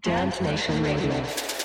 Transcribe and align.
Dance 0.00 0.40
Nation 0.42 0.80
Radio. 0.84 1.57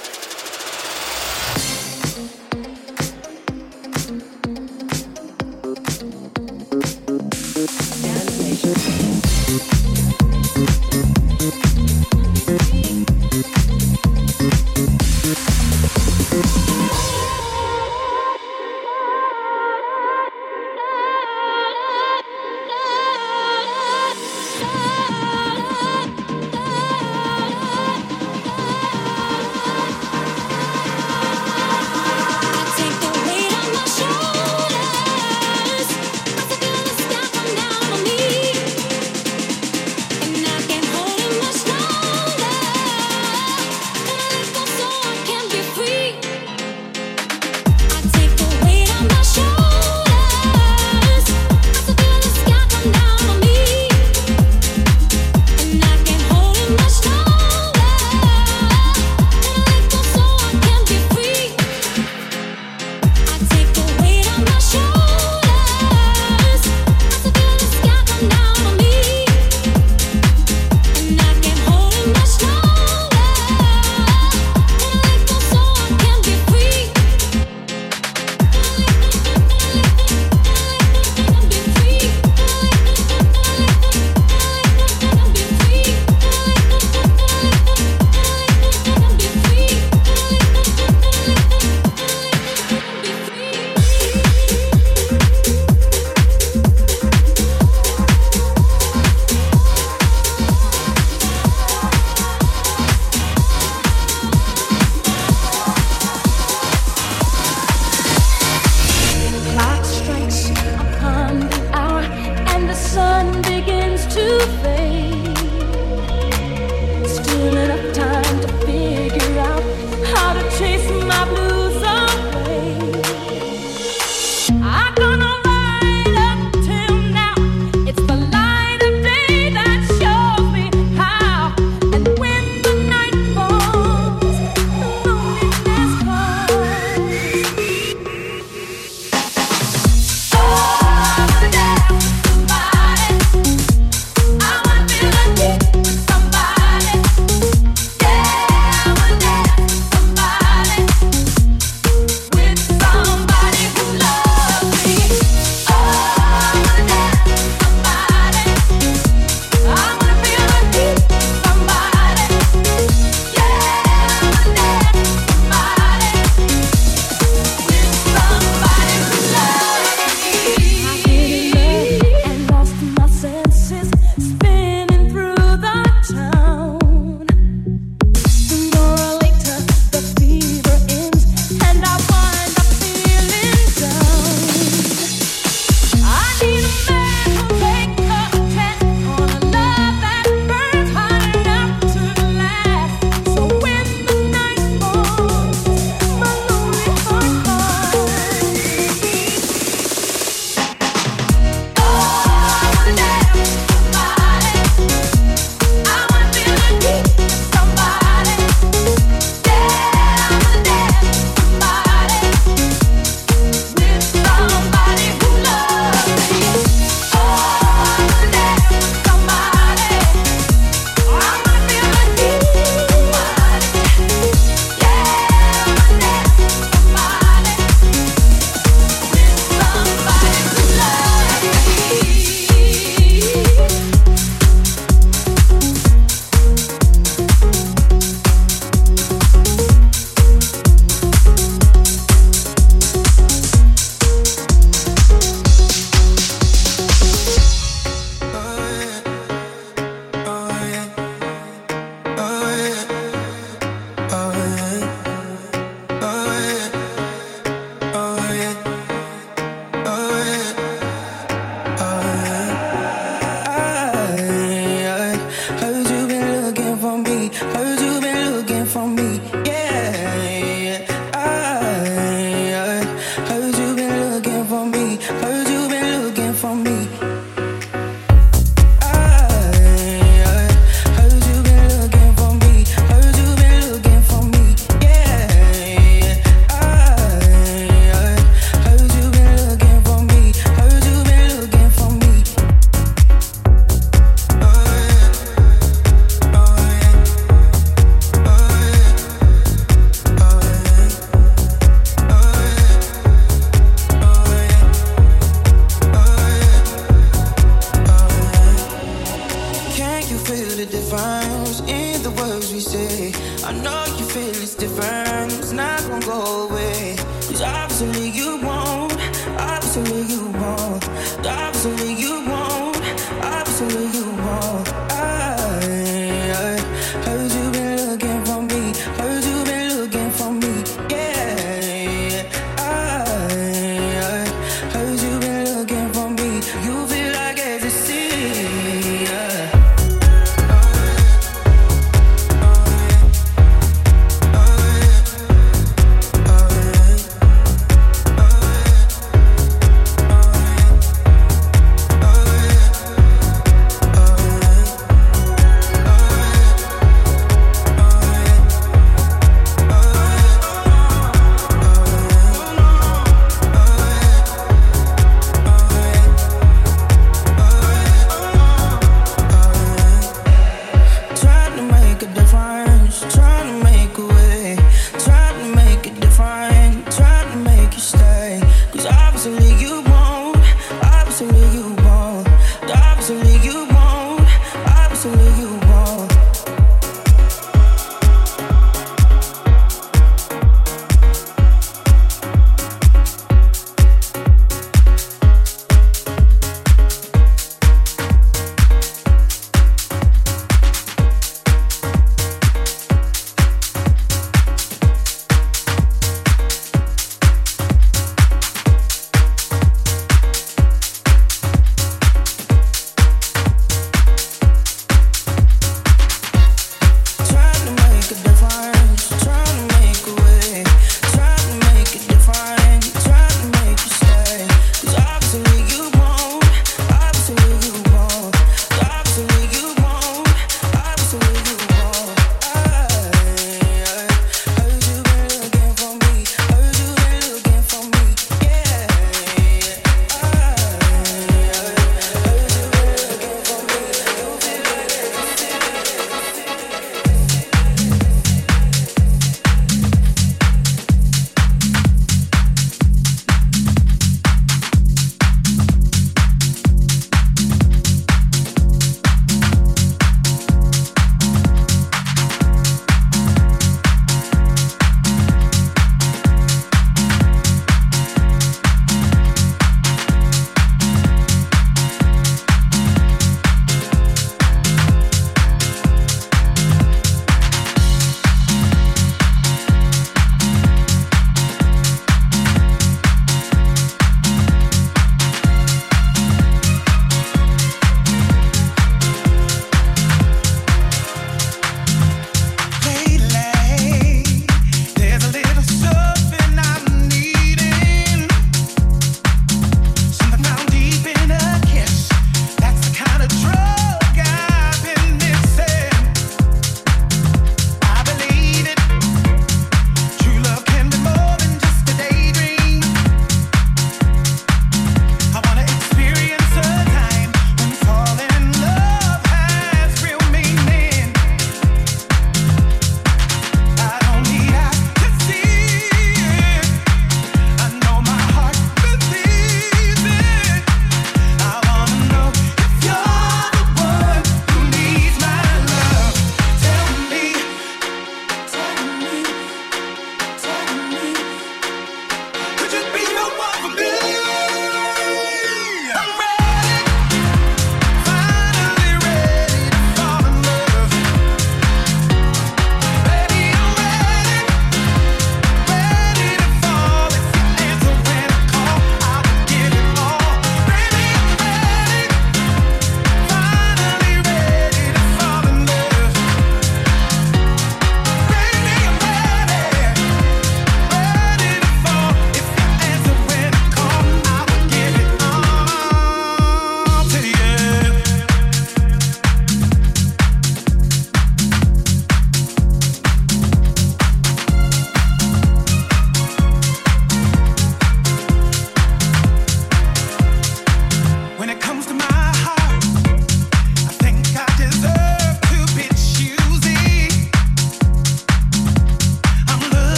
to 379.23 379.29
me, 379.29 379.55
you 379.55 379.82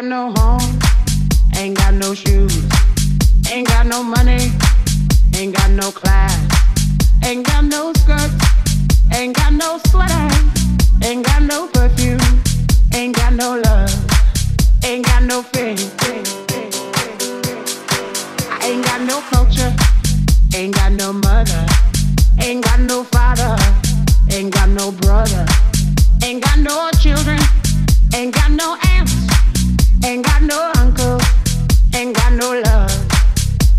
got 0.00 0.04
no 0.04 0.37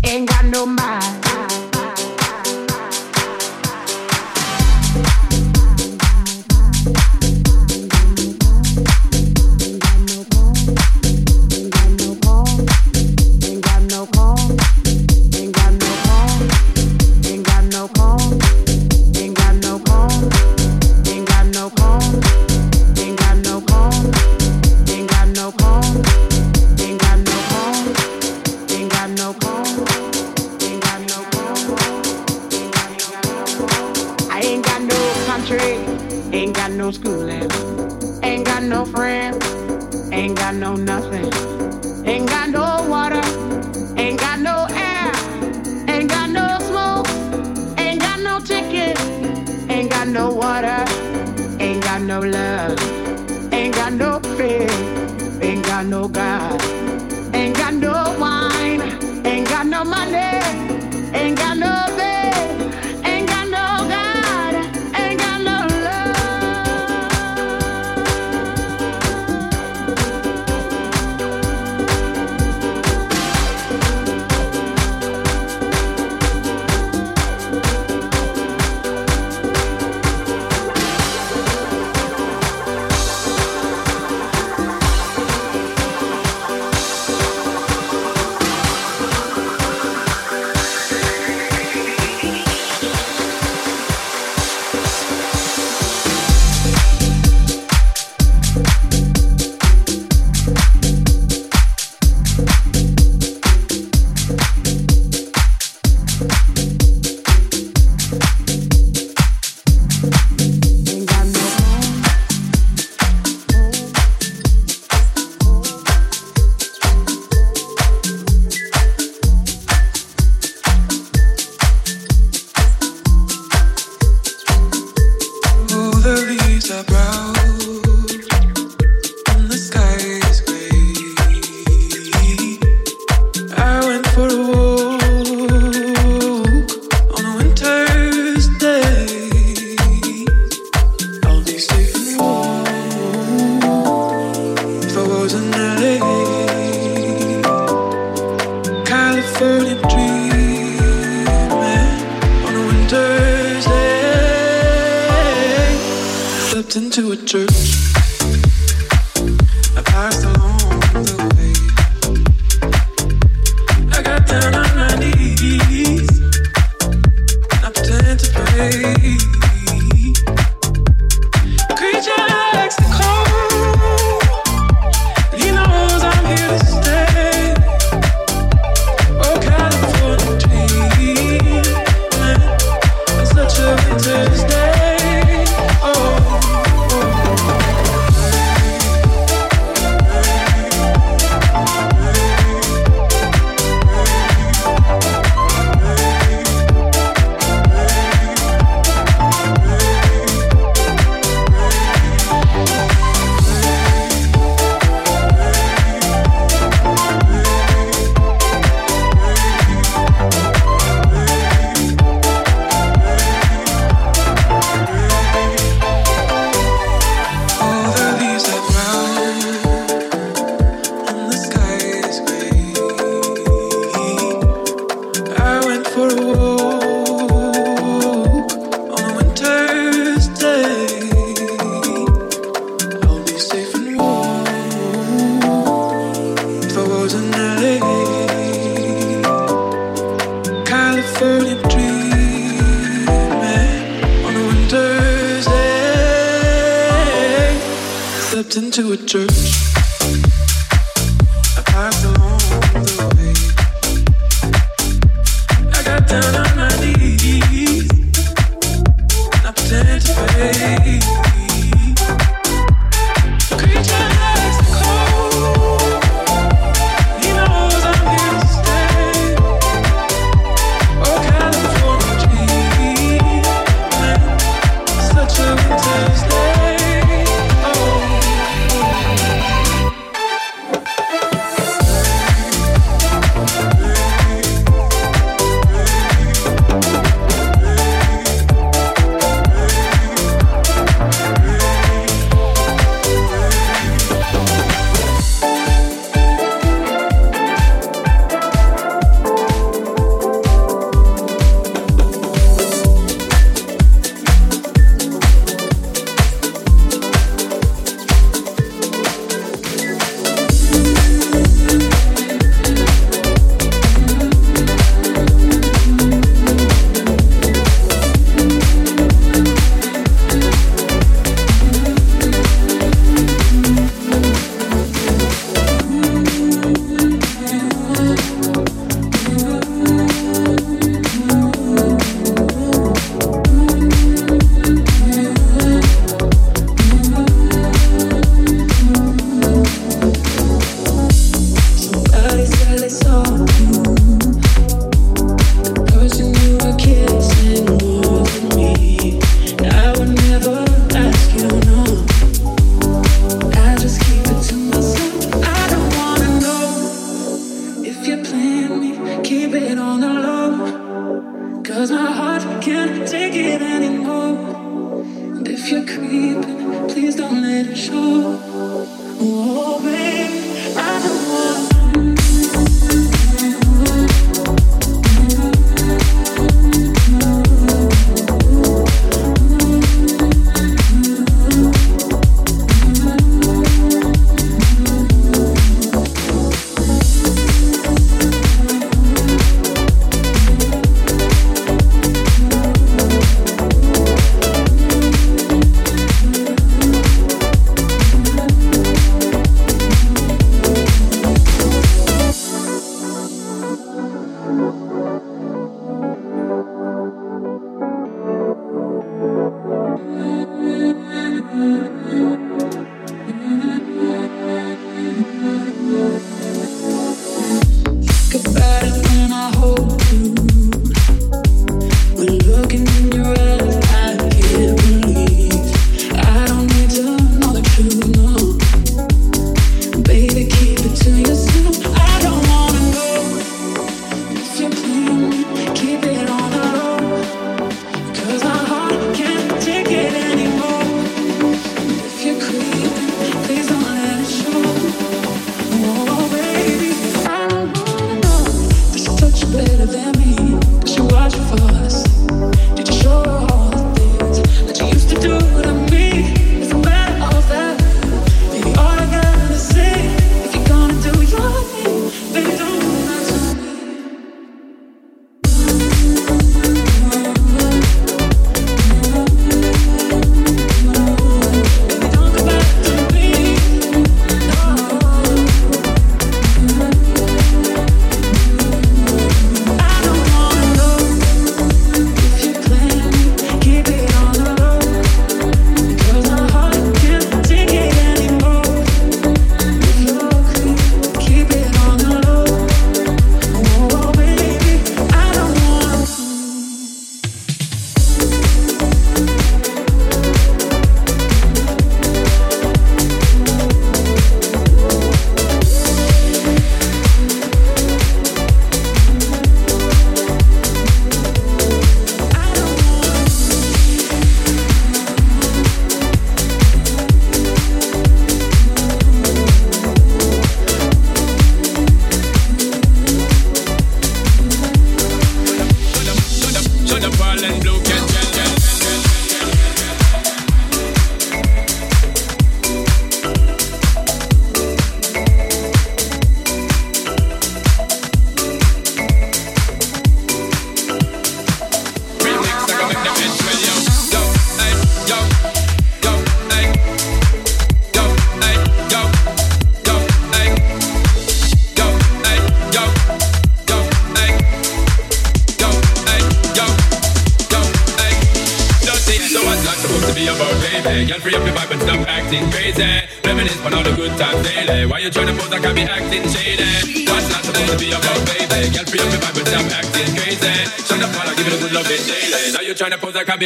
ain't 0.04 0.28
got 0.28 0.44
no 0.44 0.66
mind. 0.66 1.49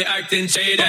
Acting 0.07 0.47
shady. 0.47 0.81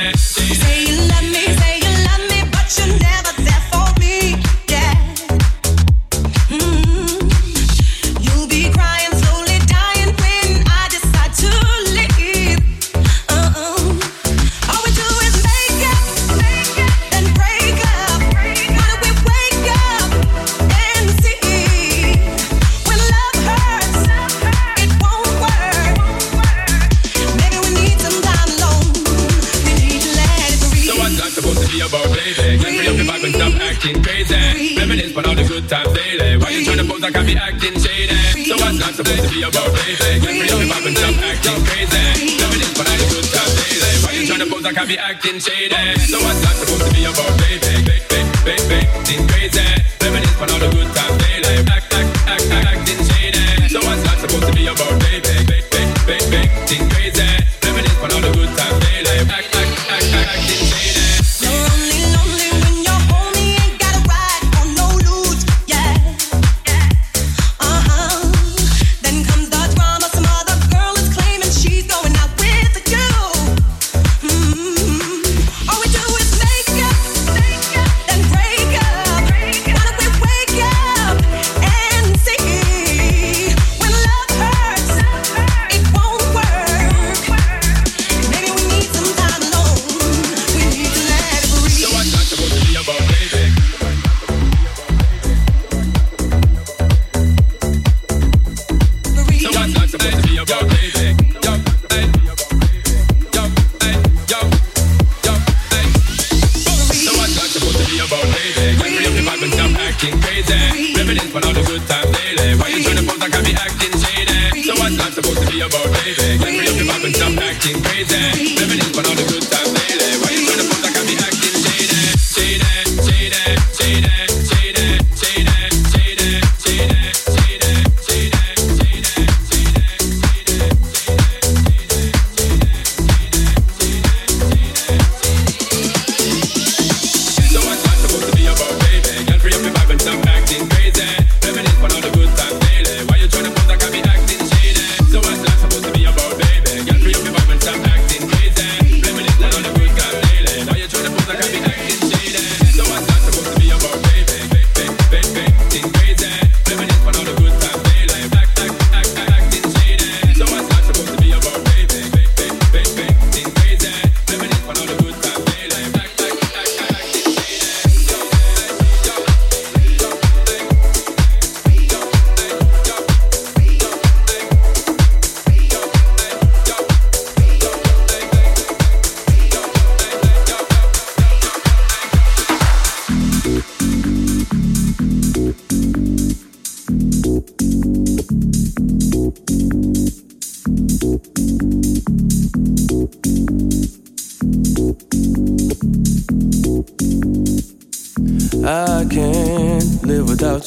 Acting 44.94 45.40
shady. 45.40 45.75
So 46.07 46.22
what's 46.22 46.40
that 46.46 46.55
supposed 46.55 46.87
to 46.87 46.94
be 46.94 47.03
about, 47.05 47.35
baby? 47.42 47.59
Baby, 47.83 47.99
baby, 48.07 48.31
baby, 48.46 48.87
acting 48.87 49.27
crazy. 49.27 49.66
Reminisce 49.99 50.31
for 50.38 50.46
all 50.46 50.61
the 50.62 50.70
good 50.70 50.87
times 50.94 51.18
daily. 51.27 51.66
Act, 51.66 51.90
act, 51.90 52.11
act, 52.31 52.46
act, 52.55 52.66
acting 52.70 53.03
shady. 53.11 53.68
So 53.68 53.81
what's 53.83 54.03
that 54.07 54.18
supposed 54.22 54.46
to 54.46 54.53
be 54.55 54.66
about, 54.70 54.94
baby? 55.03 55.27
Baby, 55.27 55.59
baby, 55.75 55.90
baby, 56.07 56.37
acting 56.46 56.88
crazy. 56.90 57.06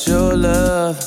your 0.07 0.35
love. 0.35 0.97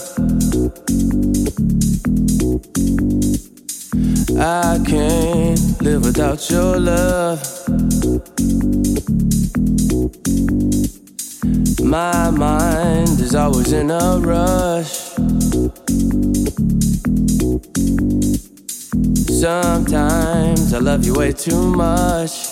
I 4.38 4.78
can't 4.86 5.82
live 5.82 6.04
without 6.04 6.50
your 6.50 6.78
love. 6.78 7.40
My 11.82 12.30
mind 12.30 13.20
is 13.20 13.34
always 13.34 13.72
in 13.72 13.90
a 13.90 14.18
rush. 14.18 15.12
Sometimes 19.40 20.74
I 20.74 20.78
love 20.78 21.04
you 21.04 21.14
way 21.14 21.32
too 21.32 21.68
much. 21.70 22.51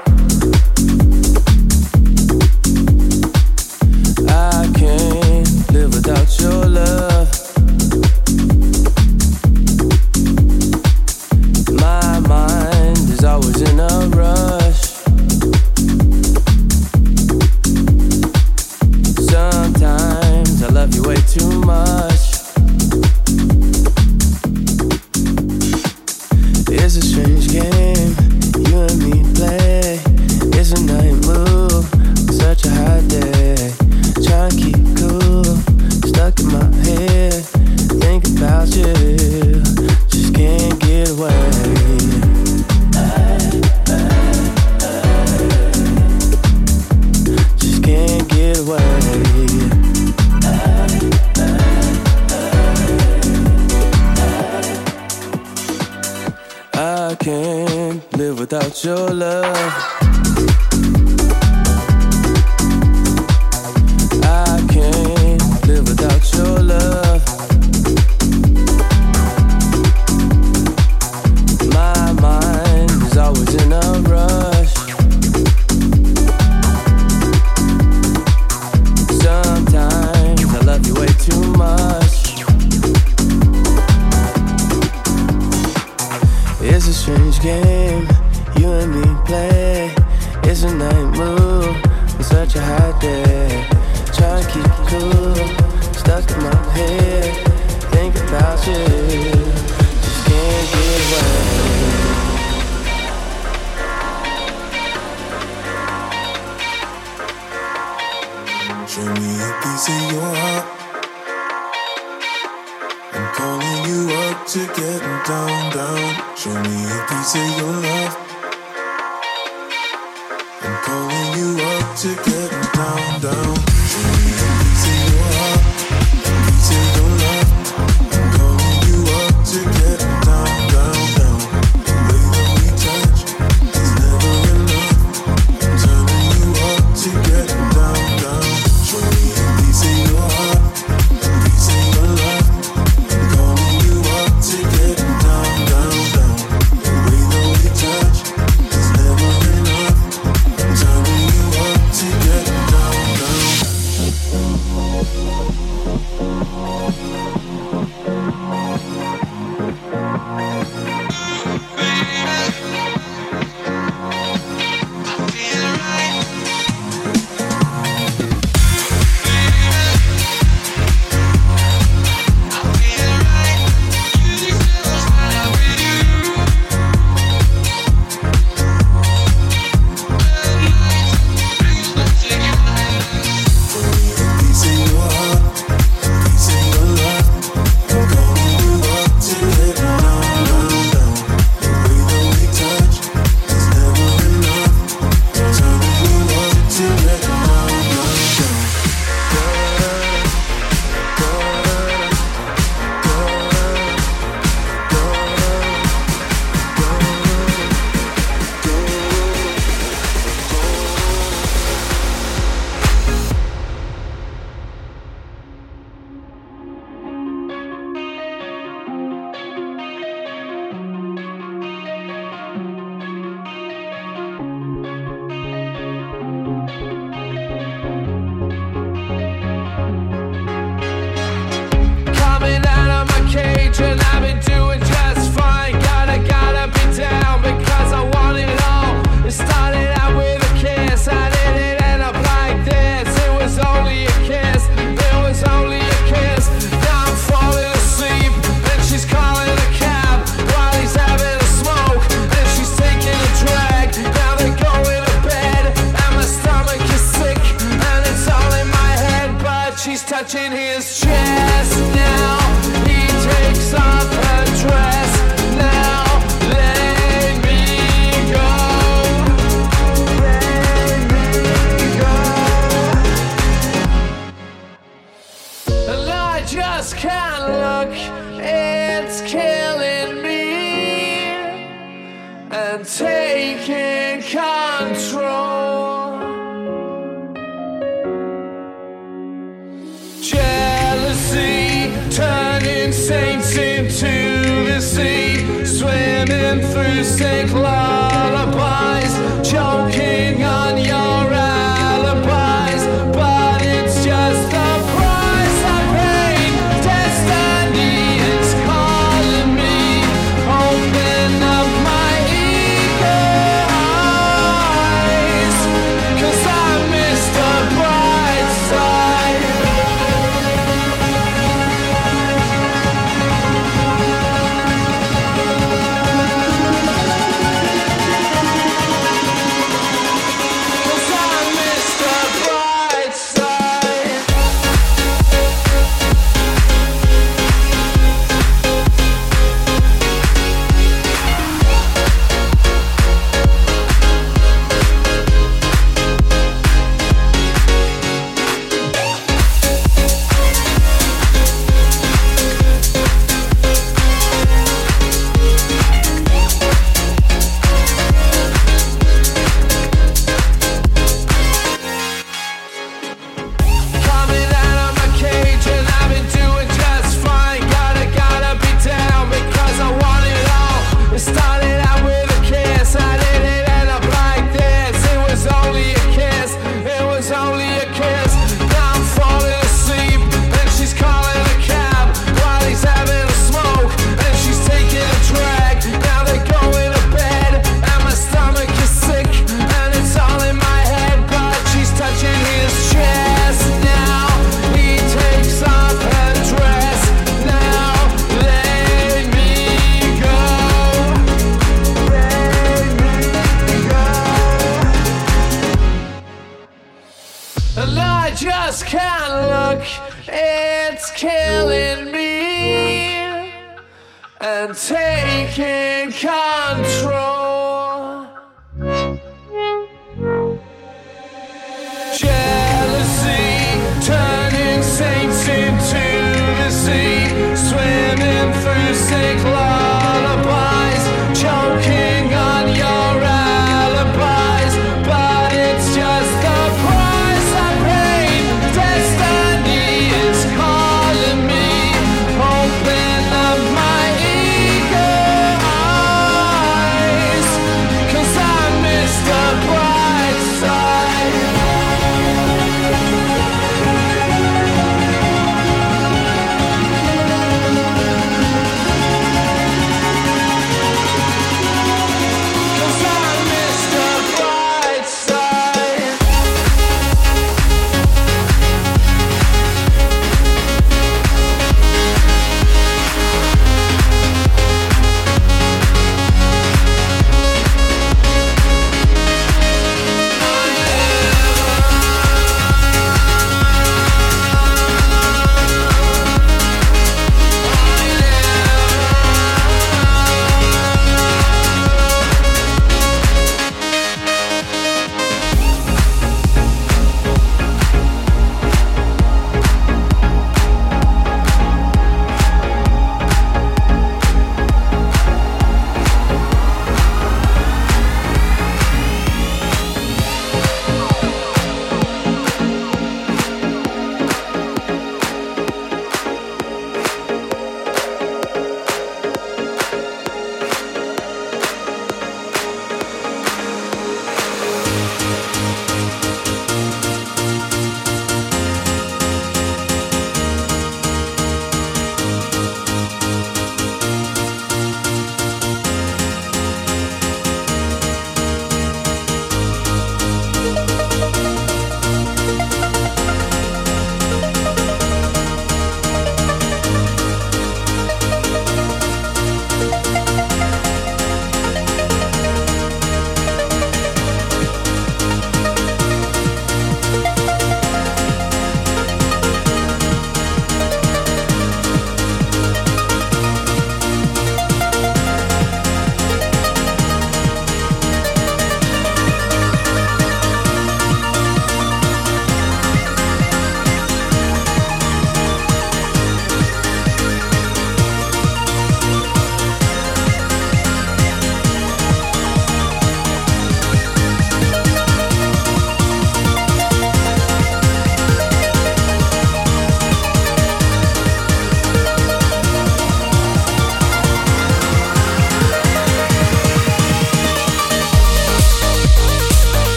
without 58.51 58.83
your 58.83 59.13
love. 59.13 60.10